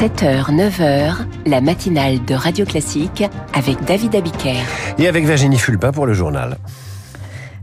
[0.00, 1.12] 7h, 9h,
[1.44, 4.56] la matinale de Radio Classique avec David Abiker.
[4.96, 6.56] Et avec Virginie Fulpin pour le journal.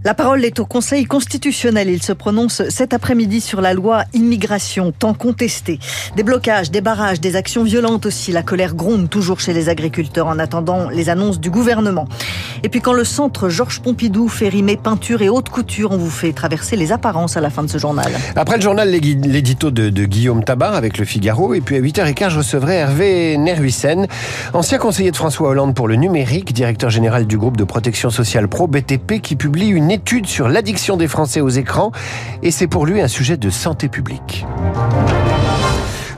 [0.07, 1.89] La parole est au Conseil constitutionnel.
[1.89, 5.79] Il se prononce cet après-midi sur la loi immigration, tant contestée.
[6.15, 8.31] Des blocages, des barrages, des actions violentes aussi.
[8.31, 12.07] La colère gronde toujours chez les agriculteurs en attendant les annonces du gouvernement.
[12.63, 16.09] Et puis quand le centre Georges Pompidou fait rimer peinture et haute couture, on vous
[16.09, 18.09] fait traverser les apparences à la fin de ce journal.
[18.37, 21.53] Après le journal, l'édito de, Guillaume Tabar avec le Figaro.
[21.53, 24.07] Et puis à 8h15, je recevrai Hervé Nerhuissen,
[24.53, 28.47] ancien conseiller de François Hollande pour le numérique, directeur général du groupe de protection sociale
[28.47, 31.91] Pro BTP, qui publie une sur l'addiction des Français aux écrans
[32.41, 34.45] et c'est pour lui un sujet de santé publique.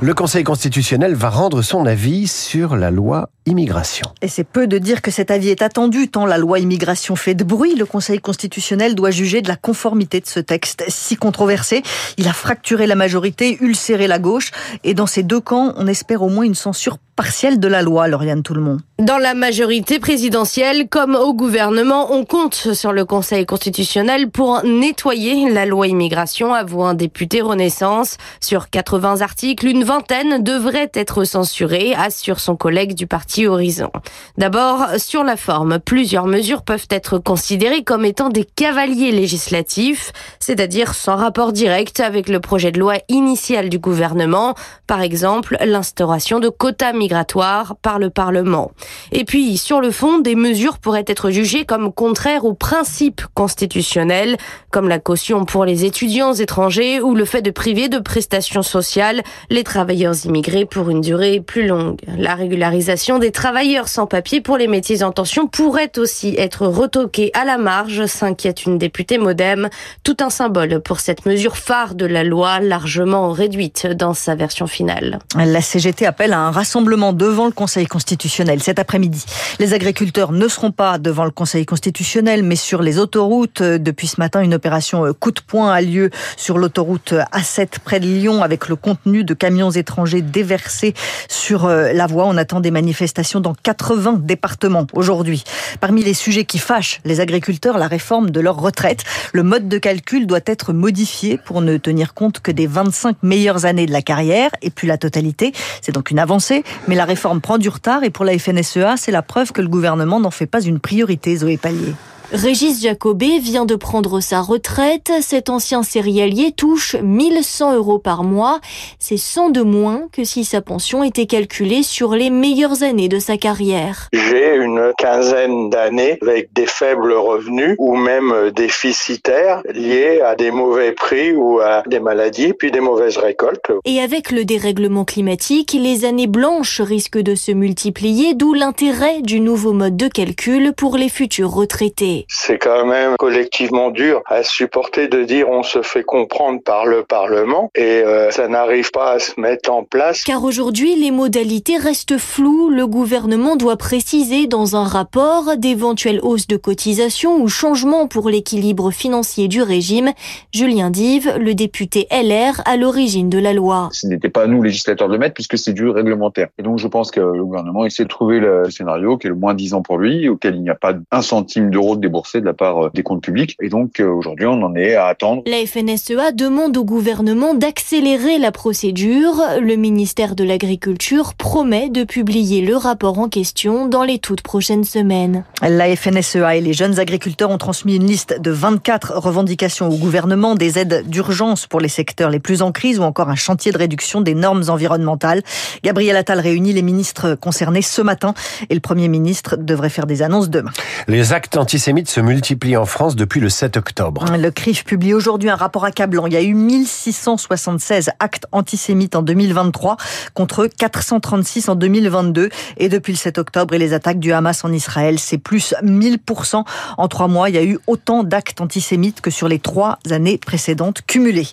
[0.02, 4.06] Le Conseil constitutionnel va rendre son avis sur la loi immigration.
[4.22, 7.34] Et c'est peu de dire que cet avis est attendu, tant la loi immigration fait
[7.34, 7.76] de bruit.
[7.76, 11.84] Le Conseil constitutionnel doit juger de la conformité de ce texte si controversé.
[12.18, 14.52] Il a fracturé la majorité, ulcéré la gauche.
[14.86, 18.08] Et dans ces deux camps, on espère au moins une censure partielle de la loi,
[18.08, 18.80] Lauriane Tout-le-Monde.
[18.98, 25.50] Dans la majorité présidentielle, comme au gouvernement, on compte sur le Conseil constitutionnel pour nettoyer
[25.50, 28.16] la loi immigration, avoue un député Renaissance.
[28.40, 33.90] Sur 80 articles, une vingtaine devrait être censurée, assure son collègue du parti Horizon.
[34.38, 40.94] D'abord, sur la forme, plusieurs mesures peuvent être considérées comme étant des cavaliers législatifs, c'est-à-dire
[40.94, 44.54] sans rapport direct avec le projet de loi initial du gouvernement,
[44.86, 48.70] par exemple l'instauration de quotas migratoires par le Parlement.
[49.12, 54.38] Et puis, sur le fond, des mesures pourraient être jugées comme contraires aux principes constitutionnels,
[54.70, 59.24] comme la caution pour les étudiants étrangers ou le fait de priver de prestations sociales
[59.50, 59.79] les travailleurs
[60.26, 62.00] immigrés pour une durée plus longue.
[62.18, 67.32] La régularisation des travailleurs sans papier pour les métiers en tension pourrait aussi être retoquée
[67.34, 69.70] à la marge, s'inquiète une députée modem.
[70.04, 74.68] Tout un symbole pour cette mesure phare de la loi, largement réduite dans sa version
[74.68, 75.20] finale.
[75.36, 79.26] La CGT appelle à un rassemblement devant le Conseil constitutionnel cet après-midi.
[79.60, 83.62] Les agriculteurs ne seront pas devant le Conseil constitutionnel, mais sur les autoroutes.
[83.62, 88.06] Depuis ce matin, une opération coup de poing a lieu sur l'autoroute A7 près de
[88.06, 90.94] Lyon avec le contenu de camions étrangers déversés
[91.28, 92.26] sur euh, la voie.
[92.26, 95.44] On attend des manifestations dans 80 départements aujourd'hui.
[95.80, 99.04] Parmi les sujets qui fâchent les agriculteurs, la réforme de leur retraite.
[99.34, 103.66] Le mode de calcul doit être modifié pour ne tenir compte que des 25 meilleures
[103.66, 105.54] années de la carrière et puis la totalité.
[105.82, 109.12] C'est donc une avancée, mais la réforme prend du retard et pour la FNSEA, c'est
[109.12, 111.94] la preuve que le gouvernement n'en fait pas une priorité, Zoé Pallier.
[112.32, 115.12] Régis Jacobé vient de prendre sa retraite.
[115.22, 118.60] Cet ancien céréalier touche 1100 euros par mois.
[119.00, 123.18] C'est 100 de moins que si sa pension était calculée sur les meilleures années de
[123.18, 124.10] sa carrière.
[124.14, 130.92] J'ai une quinzaine d'années avec des faibles revenus ou même déficitaires liés à des mauvais
[130.92, 133.72] prix ou à des maladies puis des mauvaises récoltes.
[133.86, 139.40] Et avec le dérèglement climatique, les années blanches risquent de se multiplier, d'où l'intérêt du
[139.40, 142.19] nouveau mode de calcul pour les futurs retraités.
[142.28, 147.04] C'est quand même collectivement dur à supporter de dire on se fait comprendre par le
[147.04, 150.24] Parlement et euh, ça n'arrive pas à se mettre en place.
[150.24, 152.70] Car aujourd'hui, les modalités restent floues.
[152.70, 158.92] Le gouvernement doit préciser dans un rapport d'éventuelles hausses de cotisations ou changements pour l'équilibre
[158.92, 160.12] financier du régime.
[160.54, 163.90] Julien Dive, le député LR à l'origine de la loi.
[163.92, 166.48] Ce n'était pas à nous, législateurs, de le mettre puisque c'est du réglementaire.
[166.58, 169.36] Et donc je pense que le gouvernement essaie de trouver le scénario qui est le
[169.36, 172.42] moins 10 ans pour lui, auquel il n'y a pas un centime d'euro de déboursé
[172.42, 173.56] de la part euh, des comptes publics.
[173.62, 175.44] Et donc euh, aujourd'hui, on en est à attendre.
[175.46, 179.36] La FNSEA demande au gouvernement d'accélérer la procédure.
[179.62, 184.84] Le ministère de l'Agriculture promet de publier le rapport en question dans les toutes prochaines
[184.84, 185.44] semaines.
[185.62, 190.56] La FNSEA et les jeunes agriculteurs ont transmis une liste de 24 revendications au gouvernement,
[190.56, 193.78] des aides d'urgence pour les secteurs les plus en crise ou encore un chantier de
[193.78, 195.44] réduction des normes environnementales.
[195.84, 198.34] Gabriel Attal réunit les ministres concernés ce matin
[198.70, 200.72] et le Premier ministre devrait faire des annonces demain.
[201.08, 204.26] Les actes antisémites se multiplient en France depuis le 7 octobre.
[204.38, 206.28] Le CRIF publie aujourd'hui un rapport accablant.
[206.28, 209.98] Il y a eu 1676 actes antisémites en 2023
[210.34, 212.50] contre 436 en 2022.
[212.78, 216.64] Et depuis le 7 octobre et les attaques du Hamas en Israël, c'est plus 1000%.
[216.98, 220.38] En trois mois, il y a eu autant d'actes antisémites que sur les trois années
[220.38, 221.48] précédentes cumulées.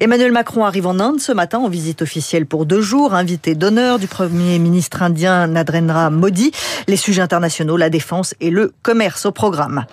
[0.00, 3.98] Emmanuel Macron arrive en Inde ce matin en visite officielle pour deux jours, invité d'honneur
[3.98, 6.50] du Premier ministre indien Narendra Modi.
[6.88, 9.85] Les sujets internationaux, la défense et le commerce au programme.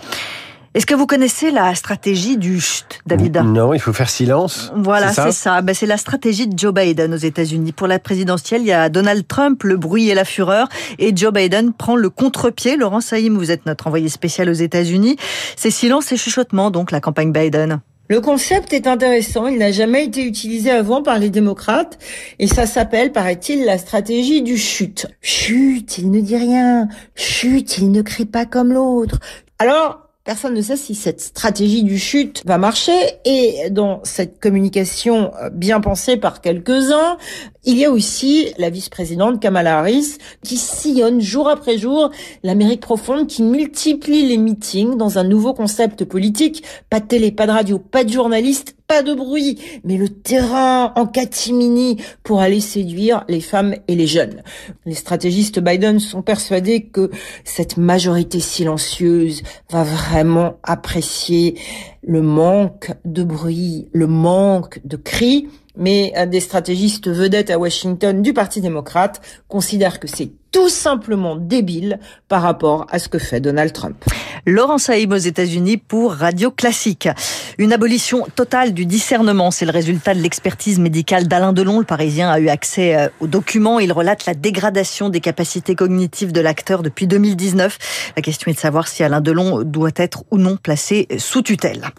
[0.76, 4.72] Est-ce que vous connaissez la stratégie du chut, David Non, il faut faire silence.
[4.76, 5.62] Voilà, c'est ça?
[5.62, 7.74] Ben, c'est la stratégie de Joe Biden aux États-Unis.
[7.74, 11.32] Pour la présidentielle, il y a Donald Trump, le bruit et la fureur, et Joe
[11.32, 12.76] Biden prend le contre-pied.
[12.76, 15.16] Laurent Saïm, vous êtes notre envoyé spécial aux États-Unis.
[15.56, 17.80] C'est silence et chuchotement, donc, la campagne Biden.
[18.08, 22.00] Le concept est intéressant, il n'a jamais été utilisé avant par les démocrates
[22.40, 25.06] et ça s'appelle, paraît-il, la stratégie du chute.
[25.22, 26.88] Chute, il ne dit rien.
[27.16, 29.20] Chute, il ne crie pas comme l'autre.
[29.58, 32.94] Alors, Personne ne sait si cette stratégie du chute va marcher
[33.26, 37.18] et dans cette communication euh, bien pensée par quelques-uns,
[37.66, 42.10] il y a aussi la vice-présidente Kamala Harris qui sillonne jour après jour
[42.42, 46.64] l'Amérique profonde, qui multiplie les meetings dans un nouveau concept politique.
[46.90, 50.94] Pas de télé, pas de radio, pas de journalistes, pas de bruit, mais le terrain
[50.96, 54.44] en catimini pour aller séduire les femmes et les jeunes.
[54.86, 57.10] Les stratégistes Biden sont persuadés que
[57.44, 61.58] cette majorité silencieuse va vraiment apprécier
[62.02, 68.34] le manque de bruit, le manque de cris mais des stratégistes vedettes à Washington du
[68.34, 72.00] Parti démocrate considère que c'est tout simplement débile
[72.30, 73.98] par rapport à ce que fait Donald Trump.
[74.46, 77.10] Laurent Saïm aux États-Unis pour Radio Classique.
[77.58, 81.80] Une abolition totale du discernement, c'est le résultat de l'expertise médicale d'Alain Delon.
[81.80, 83.80] Le Parisien a eu accès euh, aux documents.
[83.80, 88.14] Il relate la dégradation des capacités cognitives de l'acteur depuis 2019.
[88.16, 91.90] La question est de savoir si Alain Delon doit être ou non placé sous tutelle.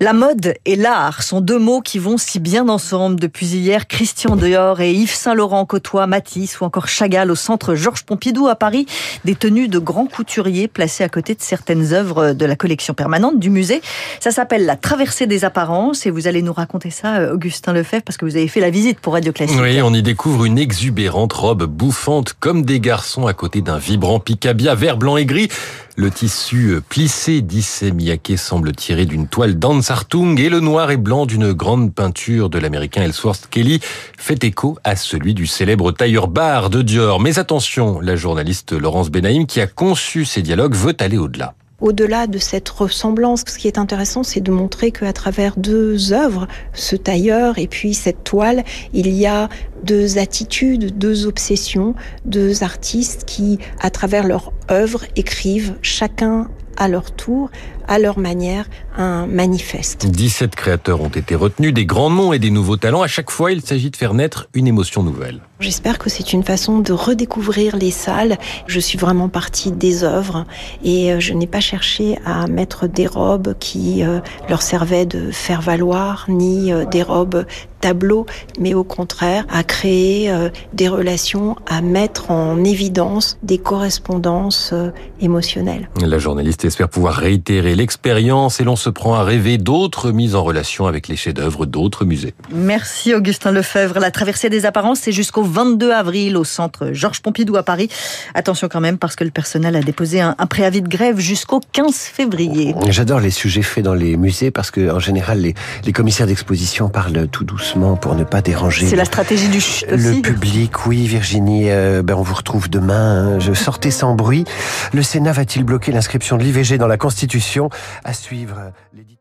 [0.00, 3.86] La mode et l'art sont deux mots qui vont si bien ensemble depuis hier.
[3.86, 8.56] Christian Dior et Yves Saint-Laurent côtoient Matisse ou encore Chagall au centre Georges Pompidou à
[8.56, 8.86] Paris.
[9.24, 13.38] Des tenues de grands couturiers placées à côté de certaines œuvres de la collection permanente
[13.38, 13.82] du musée.
[14.18, 18.02] Ça s'appelle la traversée des apparences et vous allez nous raconter ça, euh, Augustin Lefebvre,
[18.02, 19.58] parce que vous avez fait la visite pour Radio Classique.
[19.60, 24.18] Oui, on y découvre une exubérante robe bouffante comme des garçons à côté d'un vibrant
[24.18, 25.48] picabia vert, blanc et gris.
[25.96, 29.54] Le tissu euh, plissé d'Issey Miyake semble tiré d'une toile
[29.94, 33.78] d'Ansartung et le noir et blanc d'une grande peinture de l'américain Ellsworth Kelly
[34.18, 37.20] fait écho à celui du célèbre tailleur bar de Dior.
[37.20, 41.54] Mais attention, la journaliste Laurence Benaïm qui a conçu ces dialogues veut aller au-delà.
[41.80, 46.48] Au-delà de cette ressemblance, ce qui est intéressant, c'est de montrer qu'à travers deux œuvres,
[46.72, 49.48] ce tailleur et puis cette toile, il y a
[49.84, 51.94] deux attitudes, deux obsessions,
[52.24, 57.50] deux artistes qui, à travers leur œuvre, écrivent chacun à leur tour,
[57.88, 58.66] à leur manière,
[58.96, 60.06] un manifeste.
[60.06, 63.02] 17 créateurs ont été retenus, des grands noms et des nouveaux talents.
[63.02, 65.40] À chaque fois, il s'agit de faire naître une émotion nouvelle.
[65.60, 68.36] J'espère que c'est une façon de redécouvrir les salles.
[68.66, 70.44] Je suis vraiment partie des œuvres
[70.82, 75.30] et euh, je n'ai pas cherché à mettre des robes qui euh, leur servaient de
[75.30, 77.46] faire valoir, ni euh, des robes
[77.80, 78.26] tableaux,
[78.58, 80.32] mais au contraire à créer
[80.72, 84.72] des relations, à mettre en évidence des correspondances
[85.20, 85.90] émotionnelles.
[86.00, 90.42] La journaliste espère pouvoir réitérer l'expérience et l'on se prend à rêver d'autres mises en
[90.42, 92.34] relation avec les chefs-d'œuvre d'autres musées.
[92.52, 93.98] Merci Augustin Lefebvre.
[93.98, 97.88] La traversée des apparences, c'est jusqu'au 22 avril au centre Georges Pompidou à Paris.
[98.34, 101.94] Attention quand même parce que le personnel a déposé un, préavis de grève jusqu'au 15
[101.94, 102.74] février.
[102.88, 105.54] J'adore les sujets faits dans les musées parce que en général les,
[105.84, 108.86] les commissaires d'exposition parlent tout doucement pour ne pas déranger.
[108.86, 113.34] C'est la stratégie du chut Le public, oui Virginie, euh, ben on vous retrouve demain.
[113.34, 113.38] Hein.
[113.38, 114.44] Je sortais sans bruit.
[114.92, 117.63] Le Sénat va-t-il bloquer l'inscription de l'IVG dans la Constitution?
[118.04, 119.13] À suivre l'éditeur.